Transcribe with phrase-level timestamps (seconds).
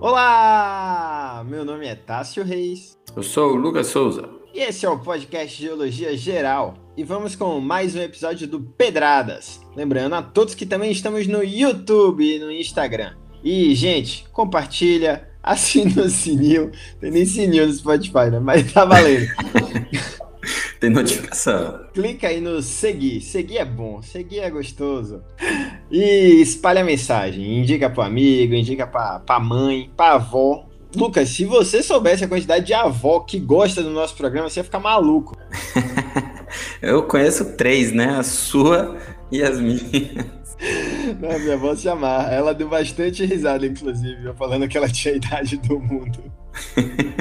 [0.00, 1.44] Olá!
[1.48, 2.96] Meu nome é Tássio Reis.
[3.16, 4.28] Eu sou o Lucas Souza.
[4.54, 6.74] E esse é o podcast Geologia Geral.
[6.96, 9.60] E vamos com mais um episódio do Pedradas.
[9.74, 13.14] Lembrando a todos que também estamos no YouTube e no Instagram.
[13.42, 16.70] E, gente, compartilha, assina o sininho.
[17.00, 18.38] Tem nem sininho no Spotify, né?
[18.38, 19.26] Mas tá valendo.
[20.80, 21.86] Tem notificação.
[21.94, 23.20] Clica aí no seguir.
[23.20, 25.22] Seguir é bom, seguir é gostoso.
[25.90, 27.60] E espalha a mensagem.
[27.60, 30.66] Indica pro amigo, indica pra, pra mãe, pra avó.
[30.94, 34.64] Lucas, se você soubesse a quantidade de avó que gosta do nosso programa, você ia
[34.64, 35.36] ficar maluco.
[36.80, 38.16] Eu conheço três, né?
[38.18, 38.96] A sua
[39.30, 40.36] e as minhas.
[41.20, 42.32] Não, minha avó se amar.
[42.32, 46.18] Ela deu bastante risada, inclusive, eu falando que ela tinha a idade do mundo.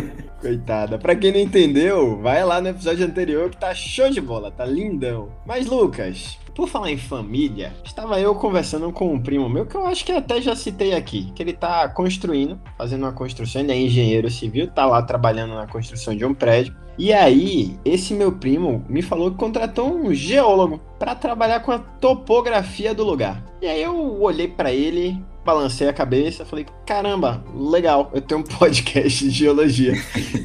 [0.45, 0.99] Coitada.
[0.99, 4.63] Pra quem não entendeu, vai lá no episódio anterior que tá show de bola, tá
[4.63, 5.30] lindão.
[5.44, 9.87] Mas, Lucas, por falar em família, estava eu conversando com um primo meu que eu
[9.87, 13.76] acho que até já citei aqui, que ele tá construindo, fazendo uma construção, ele é
[13.76, 16.76] engenheiro civil, tá lá trabalhando na construção de um prédio.
[16.96, 21.80] E aí, esse meu primo me falou que contratou um geólogo para trabalhar com a
[21.80, 23.43] topografia do lugar.
[23.59, 28.43] E aí eu olhei para ele, balancei a cabeça, falei, caramba, legal, eu tenho um
[28.57, 29.93] podcast de geologia.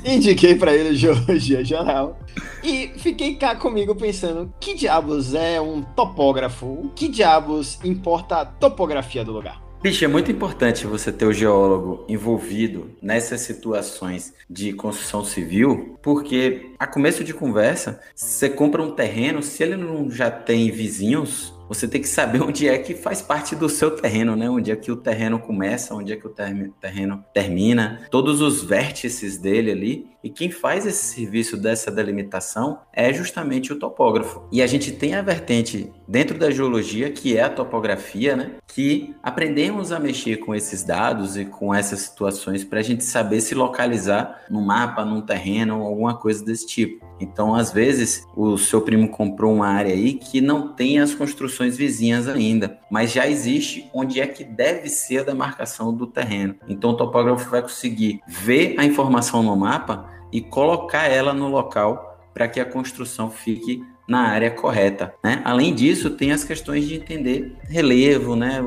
[0.04, 2.18] Indiquei para ele Geologia Geral.
[2.62, 6.92] E fiquei cá comigo pensando, que diabos é um topógrafo?
[6.94, 9.70] Que diabos importa a topografia do lugar?
[9.82, 16.72] Bicho, é muito importante você ter o geólogo envolvido nessas situações de construção civil, porque
[16.78, 21.86] a começo de conversa, você compra um terreno, se ele não já tem vizinhos, você
[21.86, 24.50] tem que saber onde é que faz parte do seu terreno, né?
[24.50, 29.38] Onde é que o terreno começa, onde é que o terreno termina, todos os vértices
[29.38, 30.10] dele ali.
[30.22, 34.42] E quem faz esse serviço dessa delimitação é justamente o topógrafo.
[34.52, 38.56] E a gente tem a vertente dentro da geologia, que é a topografia, né?
[38.66, 43.40] Que aprendemos a mexer com esses dados e com essas situações para a gente saber
[43.40, 47.09] se localizar no mapa, num terreno, alguma coisa desse tipo.
[47.20, 51.76] Então, às vezes, o seu primo comprou uma área aí que não tem as construções
[51.76, 56.54] vizinhas ainda, mas já existe onde é que deve ser a demarcação do terreno.
[56.68, 62.18] Então, o topógrafo vai conseguir ver a informação no mapa e colocar ela no local
[62.32, 65.14] para que a construção fique na área correta.
[65.22, 65.40] Né?
[65.44, 68.60] Além disso, tem as questões de entender relevo, né?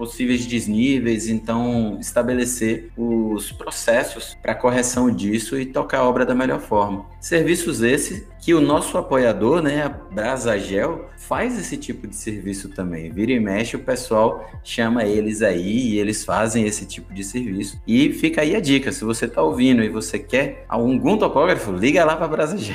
[0.00, 6.58] Possíveis desníveis, então estabelecer os processos para correção disso e tocar a obra da melhor
[6.58, 7.04] forma.
[7.20, 13.12] Serviços esses que o nosso apoiador, né, a Brasagel, faz esse tipo de serviço também.
[13.12, 17.78] Vira e mexe, o pessoal chama eles aí e eles fazem esse tipo de serviço.
[17.86, 22.06] E fica aí a dica, se você está ouvindo e você quer algum topógrafo, liga
[22.06, 22.74] lá para a Brasagel.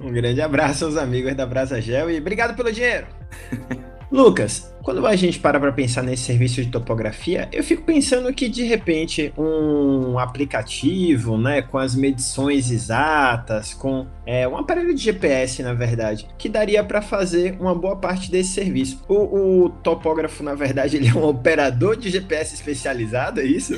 [0.00, 3.06] Um grande abraço aos amigos da Brasagel e obrigado pelo dinheiro.
[4.10, 8.48] Lucas, quando a gente para para pensar nesse serviço de topografia, eu fico pensando que
[8.48, 15.62] de repente um aplicativo, né, com as medições exatas, com é, um aparelho de GPS,
[15.62, 19.00] na verdade, que daria para fazer uma boa parte desse serviço.
[19.08, 23.74] O, o, topógrafo, na verdade, ele é um operador de GPS especializado, é isso?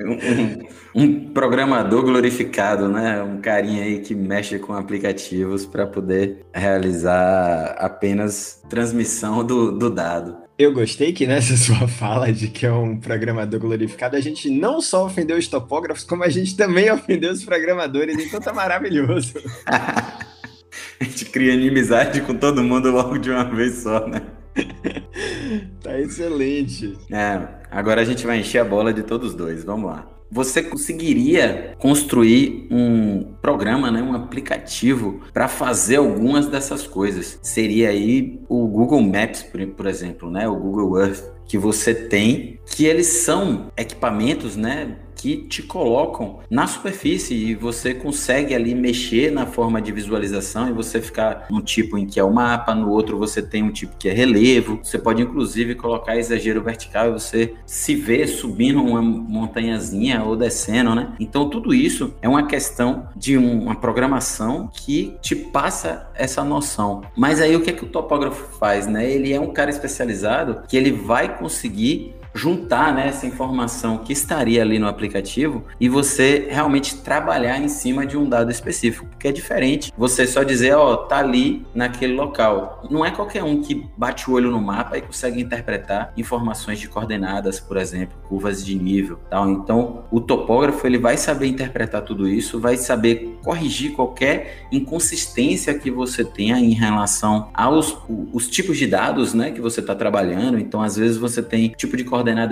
[0.00, 3.22] um, um, programador glorificado, né?
[3.22, 10.36] Um carinha aí que mexe com aplicativos para poder realizar apenas transmissão do, do dado.
[10.58, 14.80] Eu gostei que nessa sua fala de que é um programador glorificado, a gente não
[14.80, 19.34] só ofendeu os topógrafos, como a gente também ofendeu os programadores, então tá maravilhoso.
[19.66, 24.22] a gente cria inimizade com todo mundo logo de uma vez só, né?
[25.82, 26.96] tá excelente.
[27.10, 29.64] É, agora a gente vai encher a bola de todos dois.
[29.64, 30.06] Vamos lá.
[30.32, 37.40] Você conseguiria construir um programa, né, um aplicativo para fazer algumas dessas coisas?
[37.42, 42.60] Seria aí o Google Maps, por, por exemplo, né, o Google Earth que você tem,
[42.64, 49.30] que eles são equipamentos, né, que te colocam na superfície e você consegue ali mexer
[49.30, 52.88] na forma de visualização e você ficar num tipo em que é o mapa, no
[52.88, 54.80] outro você tem um tipo que é relevo.
[54.82, 60.94] Você pode inclusive colocar exagero vertical e você se vê subindo uma montanhazinha ou descendo,
[60.94, 61.12] né?
[61.20, 67.02] Então tudo isso é uma questão de uma programação que te passa essa noção.
[67.14, 69.10] Mas aí o que é que o topógrafo faz, né?
[69.10, 74.62] Ele é um cara especializado que ele vai conseguir juntar né, essa informação que estaria
[74.62, 79.32] ali no aplicativo e você realmente trabalhar em cima de um dado específico, porque é
[79.32, 82.82] diferente você só dizer, ó, oh, tá ali naquele local.
[82.90, 86.88] Não é qualquer um que bate o olho no mapa e consegue interpretar informações de
[86.88, 89.48] coordenadas, por exemplo, curvas de nível, tal.
[89.50, 95.90] Então, o topógrafo ele vai saber interpretar tudo isso, vai saber corrigir qualquer inconsistência que
[95.90, 97.96] você tenha em relação aos
[98.32, 100.58] os tipos de dados, né, que você está trabalhando.
[100.58, 102.04] Então, às vezes você tem tipo de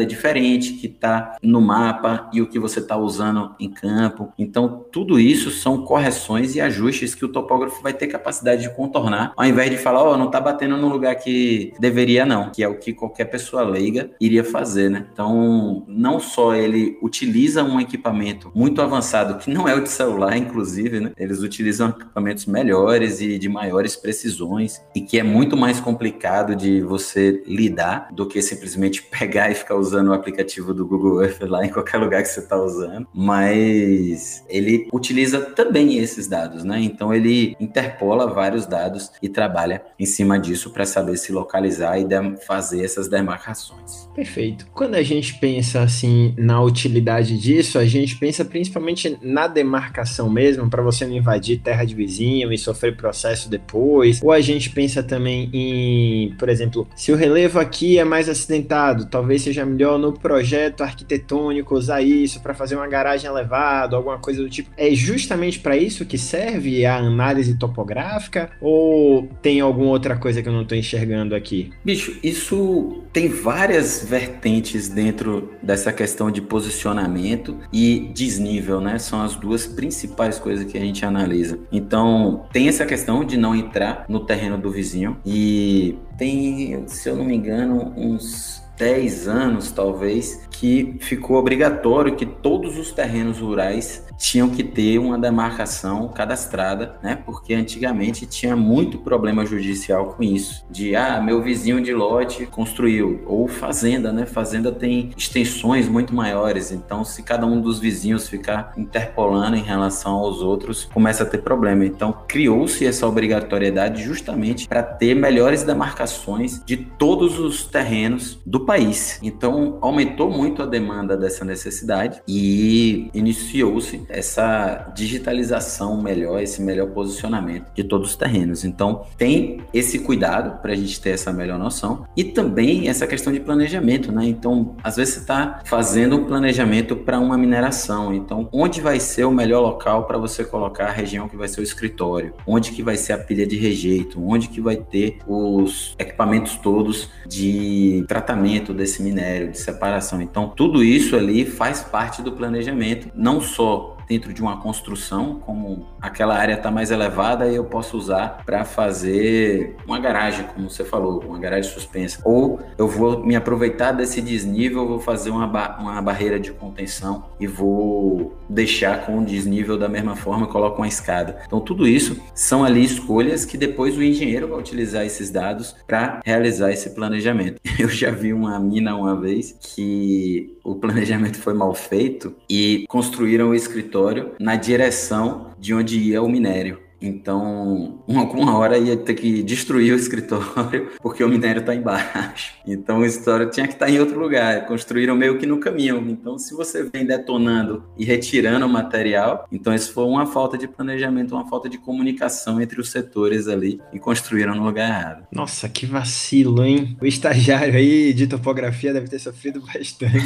[0.06, 4.32] diferente que está no mapa e o que você está usando em campo.
[4.38, 9.32] Então, tudo isso são correções e ajustes que o topógrafo vai ter capacidade de contornar,
[9.36, 12.62] ao invés de falar, ó, oh, não está batendo no lugar que deveria não, que
[12.62, 15.06] é o que qualquer pessoa leiga iria fazer, né?
[15.12, 20.36] Então, não só ele utiliza um equipamento muito avançado, que não é o de celular,
[20.36, 21.12] inclusive, né?
[21.16, 26.80] Eles utilizam equipamentos melhores e de maiores precisões e que é muito mais complicado de
[26.80, 31.64] você lidar do que simplesmente pegar e ficar usando o aplicativo do Google Earth lá
[31.64, 33.06] em qualquer lugar que você está usando.
[33.12, 36.80] Mas ele utiliza também esses dados, né?
[36.80, 42.06] Então ele interpola vários dados e trabalha em cima disso para saber se localizar e
[42.46, 44.08] fazer essas demarcações.
[44.14, 44.66] Perfeito.
[44.72, 50.68] Quando a gente pensa assim na utilidade disso, a gente pensa principalmente na demarcação mesmo,
[50.68, 54.20] para você não invadir terra de vizinho e sofrer processo depois.
[54.22, 59.06] Ou a gente pensa também em, por exemplo, se o relevo aqui é mais acidentado,
[59.06, 64.42] talvez seja melhor no projeto arquitetônico usar isso para fazer uma garagem elevada, alguma coisa
[64.42, 64.70] do tipo.
[64.76, 70.48] É justamente para isso que serve a análise topográfica ou tem alguma outra coisa que
[70.48, 71.70] eu não estou enxergando aqui?
[71.84, 78.98] Bicho, isso tem várias vertentes dentro dessa questão de posicionamento e desnível, né?
[78.98, 81.58] São as duas principais coisas que a gente analisa.
[81.72, 87.16] Então, tem essa questão de não entrar no terreno do vizinho e tem, se eu
[87.16, 94.06] não me engano, uns 10 anos talvez, que ficou obrigatório que todos os terrenos rurais
[94.18, 97.16] tinham que ter uma demarcação cadastrada, né?
[97.24, 103.22] Porque antigamente tinha muito problema judicial com isso, de ah, meu vizinho de lote construiu
[103.26, 104.26] ou fazenda, né?
[104.26, 110.14] Fazenda tem extensões muito maiores, então se cada um dos vizinhos ficar interpolando em relação
[110.14, 111.84] aos outros, começa a ter problema.
[111.84, 119.18] Então criou-se essa obrigatoriedade justamente para ter melhores demarcações de todos os terrenos do país.
[119.22, 127.64] Então aumentou muito a demanda dessa necessidade e iniciou-se essa digitalização melhor, esse melhor posicionamento
[127.74, 128.64] de todos os terrenos.
[128.64, 133.32] Então, tem esse cuidado para a gente ter essa melhor noção e também essa questão
[133.32, 134.26] de planejamento, né?
[134.26, 138.12] Então, às vezes você está fazendo um planejamento para uma mineração.
[138.12, 141.60] Então, onde vai ser o melhor local para você colocar a região que vai ser
[141.60, 142.34] o escritório?
[142.46, 144.22] Onde que vai ser a pilha de rejeito?
[144.22, 150.22] Onde que vai ter os equipamentos todos de tratamento desse minério, de separação?
[150.22, 155.86] Então, tudo isso ali faz parte do planejamento, não só dentro de uma construção, como
[156.00, 161.22] aquela área está mais elevada, eu posso usar para fazer uma garagem, como você falou,
[161.26, 162.20] uma garagem suspensa.
[162.24, 167.26] Ou eu vou me aproveitar desse desnível, vou fazer uma, ba uma barreira de contenção
[167.38, 171.42] e vou deixar com o desnível da mesma forma, coloco uma escada.
[171.46, 176.20] Então, tudo isso são ali escolhas que depois o engenheiro vai utilizar esses dados para
[176.24, 177.60] realizar esse planejamento.
[177.78, 183.50] Eu já vi uma mina uma vez que o planejamento foi mal feito e construíram
[183.50, 183.97] o escritório
[184.38, 186.87] na direção de onde ia o minério.
[187.00, 192.54] Então, uma, hora ia ter que destruir o escritório porque o minério está embaixo.
[192.66, 194.66] Então, o escritório tinha que estar tá em outro lugar.
[194.66, 196.04] Construíram meio que no caminho.
[196.08, 200.66] Então, se você vem detonando e retirando o material, então isso foi uma falta de
[200.66, 205.26] planejamento, uma falta de comunicação entre os setores ali e construíram no lugar errado.
[205.32, 206.96] Nossa, que vacilo, hein?
[207.00, 210.18] O estagiário aí de topografia deve ter sofrido bastante.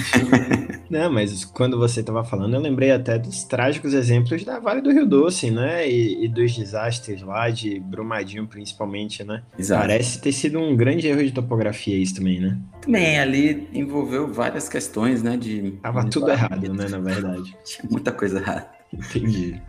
[0.89, 4.93] Não, mas quando você estava falando, eu lembrei até dos trágicos exemplos da Vale do
[4.93, 5.89] Rio Doce, né?
[5.89, 9.43] E, e dos desastres lá, de Brumadinho principalmente, né?
[9.59, 9.83] Exato.
[9.83, 12.59] Parece ter sido um grande erro de topografia isso também, né?
[12.81, 15.37] Também, ali envolveu várias questões, né?
[15.37, 15.73] De...
[15.83, 17.57] Tava tudo errado, né, na verdade.
[17.65, 18.71] Tinha muita coisa errada.
[18.93, 19.61] Entendi.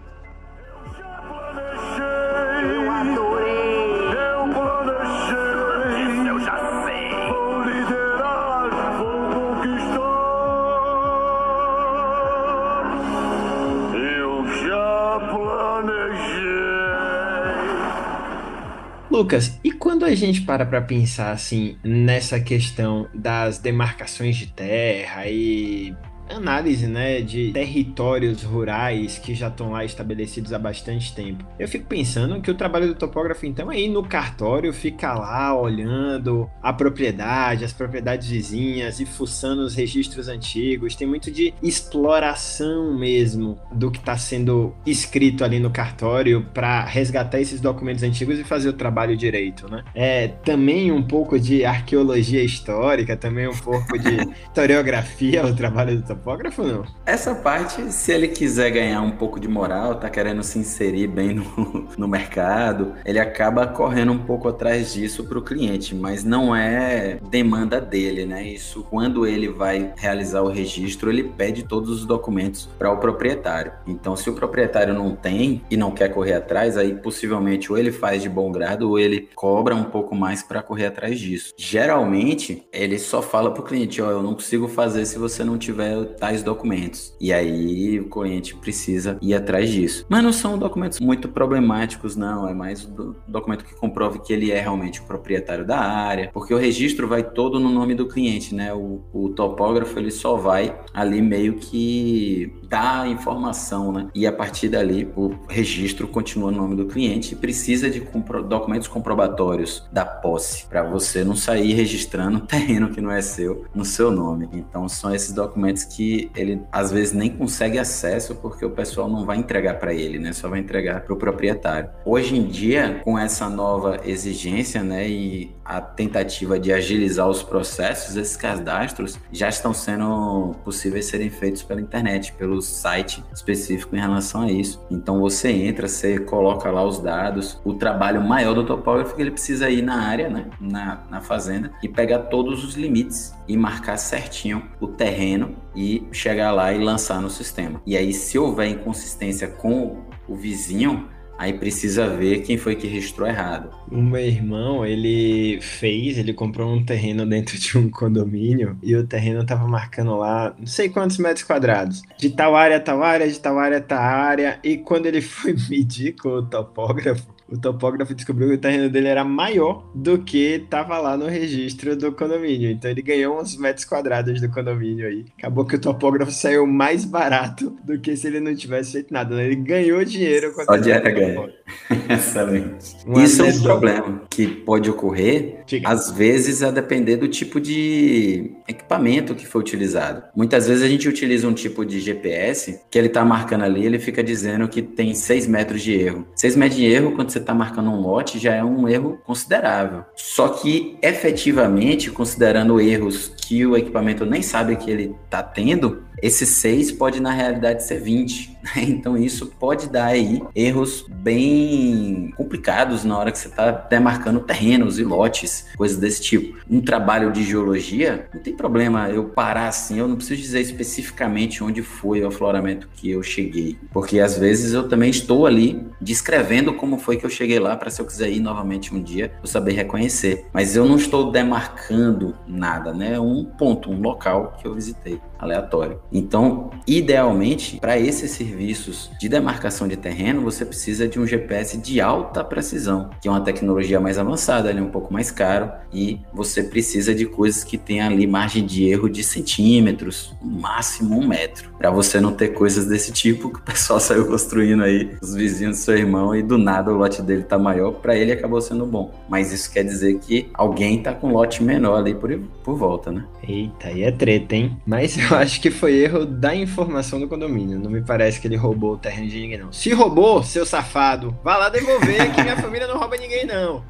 [19.24, 25.25] Lucas, e quando a gente para para pensar assim nessa questão das demarcações de terra
[25.30, 25.96] e
[26.30, 31.46] análise, né, de territórios rurais que já estão lá estabelecidos há bastante tempo.
[31.60, 35.60] Eu fico pensando que o trabalho do topógrafo, então, é ir no cartório, ficar lá
[35.60, 40.96] olhando a propriedade, as propriedades vizinhas e fuçando os registros antigos.
[40.96, 47.39] Tem muito de exploração mesmo do que está sendo escrito ali no cartório para resgatar
[47.39, 49.84] esses documentos antigos e fazer o trabalho direito, né?
[49.94, 56.03] É também um pouco de arqueologia histórica, também um pouco de historiografia o trabalho do
[56.15, 56.84] topógrafo, não?
[57.05, 61.34] Essa parte, se ele quiser ganhar um pouco de moral, tá querendo se inserir bem
[61.34, 66.55] no, no mercado, ele acaba correndo um pouco atrás disso para o cliente, mas não
[66.55, 68.43] é demanda dele, né?
[68.43, 73.74] Isso, quando ele vai realizar o registro, ele pede todos os documentos para o proprietário.
[73.88, 77.91] Então, se o proprietário não tem e não quer correr atrás, aí possivelmente ou ele
[77.91, 81.53] faz de bom grado ou ele cobra um pouco mais para correr atrás disso.
[81.58, 85.43] Geralmente, ele só fala para o cliente: Ó, oh, eu não consigo fazer se você
[85.43, 87.15] não tiver tais documentos.
[87.19, 90.05] E aí o cliente precisa ir atrás disso.
[90.10, 92.48] Mas não são documentos muito problemáticos, não.
[92.48, 96.53] É mais o documento que comprove que ele é realmente o proprietário da área, porque
[96.53, 98.74] o registro vai todo no nome do cliente, né?
[98.74, 104.08] O, o topógrafo ele só vai ali meio que a informação, né?
[104.13, 108.44] E a partir dali o registro continua no nome do cliente e precisa de compro
[108.44, 113.86] documentos comprobatórios da posse para você não sair registrando terreno que não é seu no
[113.86, 114.50] seu nome.
[114.53, 119.25] Então são esses documentos que ele às vezes nem consegue acesso porque o pessoal não
[119.25, 120.34] vai entregar para ele, né?
[120.34, 121.89] Só vai entregar para o proprietário.
[122.06, 128.15] Hoje em dia, com essa nova exigência, né, e a tentativa de agilizar os processos,
[128.15, 134.41] esses cadastros já estão sendo possíveis serem feitos pela internet, pelo site específico em relação
[134.41, 134.84] a isso.
[134.89, 139.22] Então você entra, você coloca lá os dados, o trabalho maior do topógrafo é que
[139.22, 143.58] ele precisa ir na área, né, na, na fazenda, e pegar todos os limites e
[143.58, 147.82] marcar certinho o terreno e chegar lá e lançar no sistema.
[147.86, 151.10] E aí, se houver inconsistência com o vizinho,
[151.43, 153.69] Aí precisa ver quem foi que registrou errado.
[153.91, 159.05] O meu irmão, ele fez, ele comprou um terreno dentro de um condomínio e o
[159.05, 162.01] terreno tava marcando lá não sei quantos metros quadrados.
[162.17, 164.57] De tal área, tal área, de tal área, tal área.
[164.63, 169.07] E quando ele foi medir com o topógrafo, o topógrafo descobriu que o terreno dele
[169.07, 172.72] era maior do que estava lá no registro do condomínio.
[172.72, 175.25] Então ele ganhou uns metros quadrados do condomínio aí.
[175.38, 179.36] Acabou que o topógrafo saiu mais barato do que se ele não tivesse feito nada.
[179.36, 179.45] Né?
[179.45, 181.48] Ele ganhou dinheiro com Só de ganha.
[182.10, 182.95] Excelente.
[183.05, 185.89] Uma Isso é um problema que pode ocorrer, Diga.
[185.89, 190.24] às vezes, a depender do tipo de equipamento que foi utilizado.
[190.36, 194.00] Muitas vezes a gente utiliza um tipo de GPS que ele está marcando ali, ele
[194.00, 196.27] fica dizendo que tem 6 metros de erro.
[196.36, 200.03] 6 metros de erro, quando você está marcando um lote já é um erro considerável.
[200.15, 206.45] Só que efetivamente, considerando erros que o equipamento nem sabe que ele está tendo, esse
[206.45, 208.57] 6 pode na realidade ser 20.
[208.63, 208.83] Né?
[209.03, 214.97] Então isso pode dar aí erros bem complicados na hora que você está demarcando terrenos
[214.97, 216.57] e lotes, coisas desse tipo.
[216.69, 221.62] Um trabalho de geologia, não tem problema eu parar assim, eu não preciso dizer especificamente
[221.62, 226.73] onde foi o afloramento que eu cheguei, porque às vezes eu também estou ali descrevendo
[226.73, 229.48] como foi que eu cheguei lá para se eu quiser ir novamente um dia, eu
[229.48, 230.46] saber reconhecer.
[230.51, 233.18] Mas eu não estou demarcando nada, né?
[233.18, 236.00] Um ponto, um local que eu visitei aleatório.
[236.12, 242.01] Então, idealmente, para esses serviços de demarcação de terreno, você precisa de um GPS de
[242.01, 246.19] alta precisão, que é uma tecnologia mais avançada, ele é um pouco mais caro e
[246.33, 251.69] você precisa de coisas que tenham ali margem de erro de centímetros, máximo um metro,
[251.77, 255.77] para você não ter coisas desse tipo que o pessoal saiu construindo aí, os vizinhos
[255.77, 258.85] do seu irmão e do nada o lote dele tá maior, para ele acabou sendo
[258.85, 259.12] bom.
[259.29, 263.25] Mas isso quer dizer que alguém tá com lote menor ali por, por volta, né?
[263.45, 264.77] Eita, aí é treta, hein?
[264.85, 267.77] Mas eu acho que foi erro da informação do condomínio.
[267.77, 269.71] Não me parece que ele roubou o terreno de ninguém, não.
[269.71, 273.83] Se roubou, seu safado, vá lá devolver que minha família não rouba ninguém, não.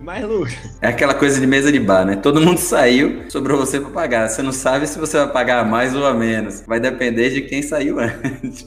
[0.00, 0.78] Mas, Lucas.
[0.80, 2.16] É aquela coisa de mesa de bar, né?
[2.16, 4.28] Todo mundo saiu, sobrou você para pagar.
[4.28, 6.62] Você não sabe se você vai pagar mais ou a menos.
[6.66, 8.66] Vai depender de quem saiu antes.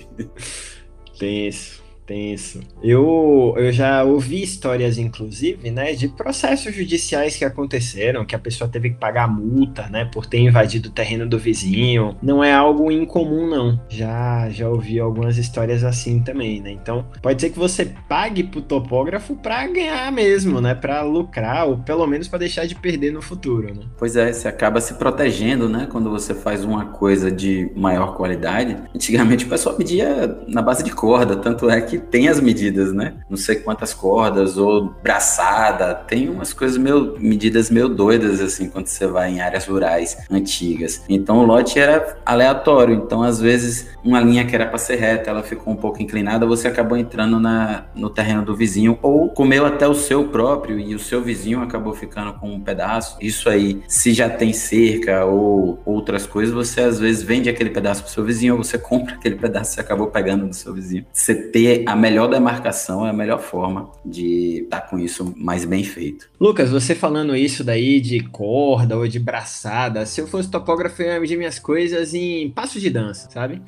[1.19, 1.83] Tem isso.
[2.09, 2.61] Tenso.
[2.81, 8.67] Eu, eu já ouvi histórias, inclusive, né, de processos judiciais que aconteceram, que a pessoa
[8.67, 12.17] teve que pagar multa, né, por ter invadido o terreno do vizinho.
[12.19, 13.79] Não é algo incomum, não.
[13.87, 16.71] Já, já ouvi algumas histórias assim também, né?
[16.71, 21.77] Então, pode ser que você pague pro topógrafo para ganhar mesmo, né, para lucrar ou
[21.77, 23.83] pelo menos para deixar de perder no futuro, né?
[23.99, 28.75] Pois é, você acaba se protegendo, né, quando você faz uma coisa de maior qualidade.
[28.95, 33.15] Antigamente o pessoal pedia na base de corda, tanto é que tem as medidas, né?
[33.29, 38.87] Não sei quantas cordas ou braçada, tem umas coisas meio medidas meio doidas assim quando
[38.87, 41.03] você vai em áreas rurais antigas.
[41.09, 45.29] Então o lote era aleatório, então às vezes uma linha que era para ser reta,
[45.29, 49.65] ela ficou um pouco inclinada, você acabou entrando na, no terreno do vizinho ou comeu
[49.65, 53.17] até o seu próprio e o seu vizinho acabou ficando com um pedaço.
[53.21, 58.03] Isso aí, se já tem cerca ou outras coisas, você às vezes vende aquele pedaço
[58.03, 61.05] pro seu vizinho ou você compra aquele pedaço você acabou pegando do seu vizinho.
[61.11, 65.65] Você ter a melhor demarcação é a melhor forma de estar tá com isso mais
[65.65, 66.29] bem feito.
[66.39, 71.13] Lucas, você falando isso daí de corda ou de braçada, se eu fosse topógrafo, eu
[71.13, 73.61] ia medir minhas coisas em passos de dança, sabe?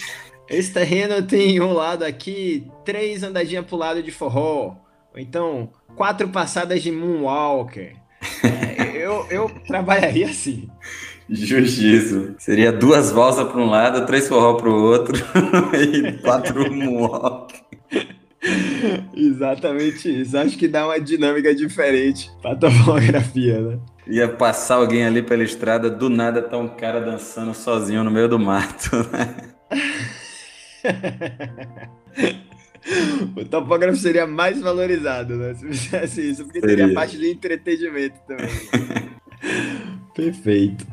[0.48, 4.76] Esse terreno tem um lado aqui, três andadinhas pro lado de forró,
[5.14, 7.96] ou então quatro passadas de moonwalker.
[8.44, 10.70] É, eu, eu trabalharia assim.
[11.28, 12.36] Justiça.
[12.38, 15.18] Seria duas valsas para um lado, três forró para o outro
[15.74, 17.71] e quatro moonwalk.
[19.16, 20.38] Exatamente isso.
[20.38, 23.80] Acho que dá uma dinâmica diferente para a topografia, né?
[24.08, 28.28] Ia passar alguém ali pela estrada, do nada tá um cara dançando sozinho no meio
[28.28, 29.36] do mato, né?
[33.36, 35.54] o topógrafo seria mais valorizado, né?
[35.54, 36.78] Se fizesse isso, porque seria.
[36.78, 38.50] teria parte de entretenimento também.
[40.16, 40.86] Perfeito.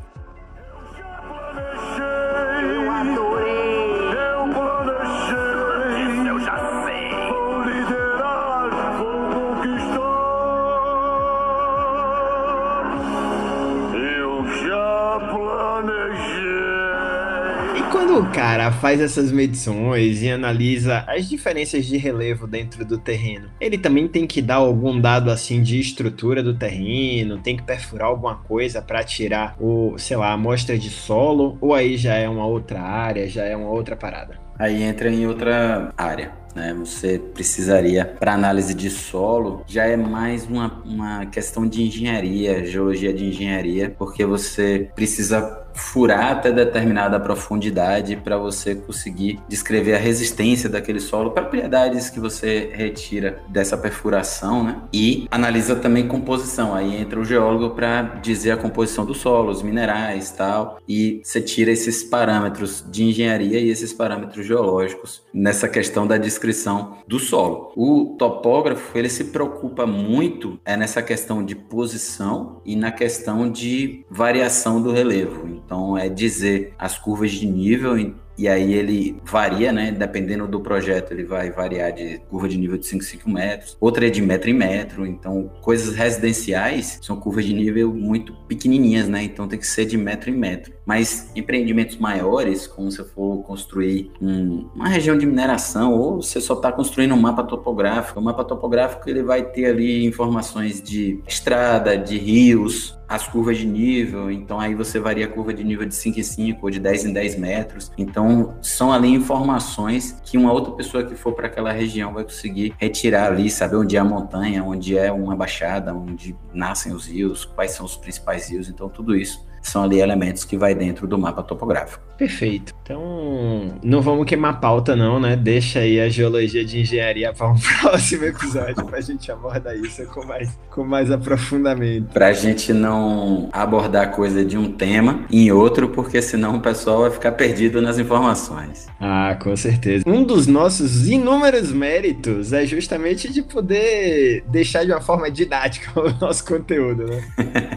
[18.31, 24.07] Cara faz essas medições e analisa as diferenças de relevo dentro do terreno, ele também
[24.07, 28.81] tem que dar algum dado assim de estrutura do terreno, tem que perfurar alguma coisa
[28.81, 33.27] para tirar o, sei lá, amostra de solo, ou aí já é uma outra área,
[33.27, 34.39] já é uma outra parada?
[34.57, 36.33] Aí entra em outra área.
[36.55, 36.75] Né?
[36.77, 43.13] Você precisaria, para análise de solo, já é mais uma, uma questão de engenharia, geologia
[43.13, 45.41] de engenharia, porque você precisa
[45.79, 52.71] furar até determinada profundidade para você conseguir descrever a resistência daquele solo, propriedades que você
[52.73, 54.81] retira dessa perfuração, né?
[54.93, 56.75] E analisa também composição.
[56.75, 61.41] Aí entra o geólogo para dizer a composição do solo, os minerais, tal, e você
[61.41, 67.71] tira esses parâmetros de engenharia e esses parâmetros geológicos nessa questão da descrição do solo.
[67.75, 74.05] O topógrafo, ele se preocupa muito é nessa questão de posição e na questão de
[74.09, 75.47] variação do relevo.
[75.69, 77.95] Então, é dizer as curvas de nível
[78.39, 79.91] e aí ele varia, né?
[79.91, 84.07] Dependendo do projeto, ele vai variar de curva de nível de 5 5 metros, outra
[84.07, 85.05] é de metro em metro.
[85.05, 89.21] Então, coisas residenciais são curvas de nível muito pequenininhas, né?
[89.21, 90.73] Então tem que ser de metro em metro.
[90.85, 96.55] Mas empreendimentos maiores, como se for construir um, uma região de mineração, ou você só
[96.55, 101.95] está construindo um mapa topográfico, o mapa topográfico ele vai ter ali informações de estrada,
[101.95, 105.95] de rios, as curvas de nível, então aí você varia a curva de nível de
[105.95, 107.91] 5 em 5 ou de 10 em 10 metros.
[107.97, 112.75] Então, são ali informações que uma outra pessoa que for para aquela região vai conseguir
[112.77, 117.45] retirar ali, saber onde é a montanha, onde é uma baixada, onde nascem os rios,
[117.45, 118.69] quais são os principais rios.
[118.69, 122.09] Então, tudo isso são ali elementos que vai dentro do mapa topográfico.
[122.17, 122.73] Perfeito.
[122.83, 125.37] Então, não vamos queimar pauta não, né?
[125.37, 130.05] Deixa aí a geologia de engenharia para um próximo episódio para a gente abordar isso
[130.07, 132.11] com mais, com mais aprofundamento.
[132.11, 137.01] Para a gente não abordar coisa de um tema em outro, porque senão o pessoal
[137.01, 138.87] vai ficar perdido nas informações.
[138.99, 140.03] Ah, com certeza.
[140.05, 146.11] Um dos nossos inúmeros méritos é justamente de poder deixar de uma forma didática o
[146.19, 147.23] nosso conteúdo, né?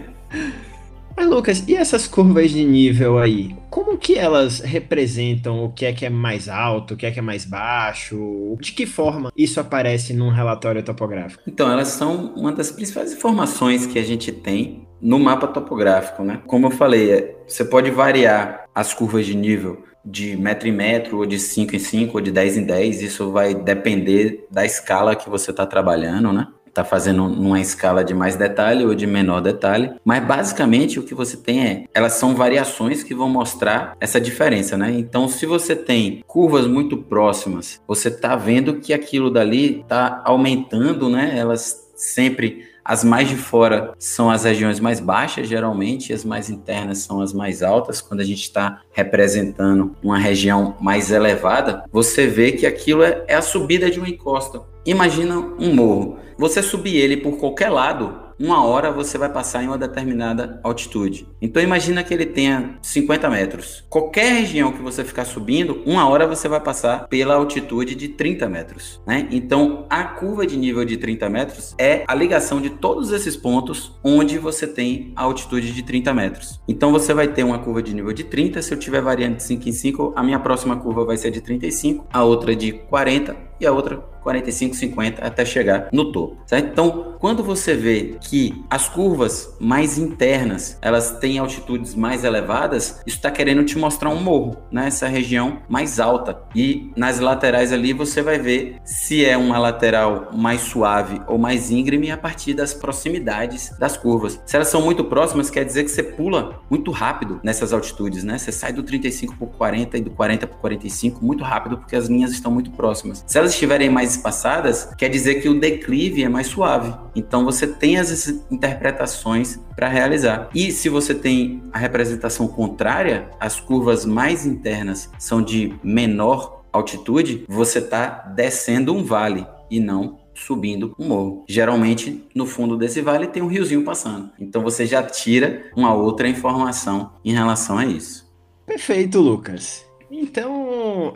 [1.32, 3.56] Lucas, e essas curvas de nível aí?
[3.70, 7.18] Como que elas representam o que é que é mais alto, o que é que
[7.18, 8.56] é mais baixo?
[8.60, 11.42] De que forma isso aparece num relatório topográfico?
[11.46, 16.40] Então, elas são uma das principais informações que a gente tem no mapa topográfico, né?
[16.46, 21.18] Como eu falei, é, você pode variar as curvas de nível de metro em metro,
[21.18, 25.14] ou de 5 em 5, ou de 10 em 10, isso vai depender da escala
[25.14, 26.48] que você está trabalhando, né?
[26.72, 31.14] Está fazendo numa escala de mais detalhe ou de menor detalhe, mas basicamente o que
[31.14, 34.90] você tem é, elas são variações que vão mostrar essa diferença, né?
[34.90, 41.10] Então, se você tem curvas muito próximas, você está vendo que aquilo dali está aumentando,
[41.10, 41.34] né?
[41.36, 46.50] Elas sempre as mais de fora são as regiões mais baixas, geralmente, e as mais
[46.50, 48.00] internas são as mais altas.
[48.00, 53.34] Quando a gente está representando uma região mais elevada, você vê que aquilo é, é
[53.34, 54.60] a subida de uma encosta.
[54.84, 56.18] Imagina um morro.
[56.36, 61.26] Você subir ele por qualquer lado, uma hora você vai passar em uma determinada altitude.
[61.40, 63.84] Então imagina que ele tenha 50 metros.
[63.88, 68.48] Qualquer região que você ficar subindo, uma hora você vai passar pela altitude de 30
[68.48, 69.00] metros.
[69.06, 69.28] Né?
[69.30, 73.98] Então a curva de nível de 30 metros é a ligação de todos esses pontos
[74.02, 76.60] onde você tem a altitude de 30 metros.
[76.68, 79.42] Então você vai ter uma curva de nível de 30, se eu tiver variante de
[79.44, 83.51] 5 em 5, a minha próxima curva vai ser de 35, a outra de 40
[83.62, 86.68] e a outra 45, 50 até chegar no topo, certo?
[86.70, 93.16] Então, quando você vê que as curvas mais internas, elas têm altitudes mais elevadas, isso
[93.16, 94.86] está querendo te mostrar um morro, né?
[94.86, 96.40] Essa região mais alta.
[96.54, 101.70] E nas laterais ali você vai ver se é uma lateral mais suave ou mais
[101.70, 104.40] íngreme a partir das proximidades das curvas.
[104.46, 108.38] Se elas são muito próximas, quer dizer que você pula muito rápido nessas altitudes, né?
[108.38, 112.06] Você sai do 35 por 40 e do 40 por 45 muito rápido porque as
[112.06, 113.24] linhas estão muito próximas.
[113.26, 116.94] Se elas estiverem mais espaçadas, quer dizer que o declive é mais suave.
[117.14, 120.48] Então você tem as interpretações para realizar.
[120.54, 127.44] E se você tem a representação contrária, as curvas mais internas são de menor altitude,
[127.48, 131.44] você está descendo um vale e não subindo um morro.
[131.48, 134.30] Geralmente, no fundo desse vale tem um riozinho passando.
[134.38, 138.30] Então você já tira uma outra informação em relação a isso.
[138.66, 139.84] Perfeito, Lucas.
[140.10, 140.61] Então,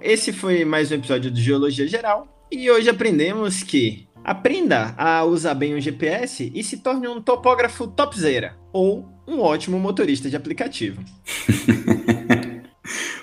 [0.03, 2.27] esse foi mais um episódio do Geologia Geral.
[2.51, 7.87] E hoje aprendemos que aprenda a usar bem o GPS e se torne um topógrafo
[7.87, 11.03] topzera ou um ótimo motorista de aplicativo.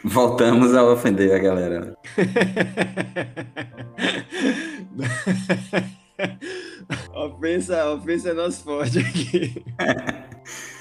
[0.04, 1.98] Voltamos a ofender a galera.
[7.14, 9.64] ofensa, ofensa é nosso forte aqui.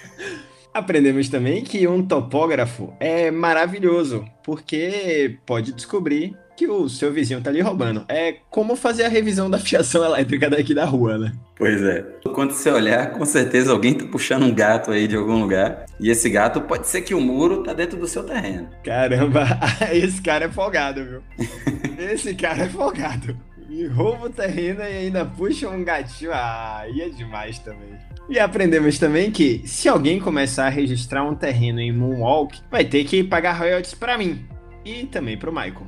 [0.74, 7.50] Aprendemos também que um topógrafo é maravilhoso, porque pode descobrir que o seu vizinho tá
[7.50, 8.04] lhe roubando.
[8.08, 11.32] É como fazer a revisão da fiação elétrica daqui da rua, né?
[11.56, 12.04] Pois é.
[12.34, 15.86] Quando você olhar, com certeza alguém tá puxando um gato aí de algum lugar.
[16.00, 18.68] E esse gato pode ser que o muro tá dentro do seu terreno.
[18.84, 19.46] Caramba,
[19.92, 21.22] esse cara é folgado, viu?
[21.98, 23.36] esse cara é folgado.
[23.68, 26.32] E rouba o terreno e ainda puxa um gatinho.
[26.32, 27.90] Ah, aí é demais também.
[28.28, 33.04] E aprendemos também que se alguém começar a registrar um terreno em Moonwalk, vai ter
[33.04, 34.46] que pagar royalties para mim
[34.84, 35.86] e também para o Michael.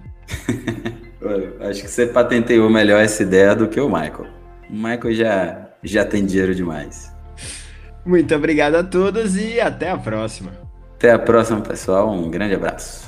[1.68, 4.26] Acho que você patenteou melhor essa ideia do que o Michael.
[4.68, 7.14] O Michael já, já tem dinheiro demais.
[8.04, 10.52] Muito obrigado a todos e até a próxima.
[10.96, 12.10] Até a próxima, pessoal.
[12.10, 13.03] Um grande abraço.